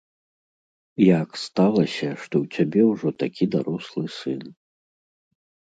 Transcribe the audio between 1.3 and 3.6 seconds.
сталася, што ў цябе ўжо такі